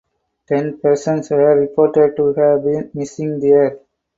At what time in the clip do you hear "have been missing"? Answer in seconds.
2.33-3.39